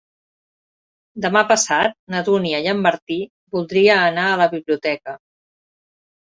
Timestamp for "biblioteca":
4.57-5.17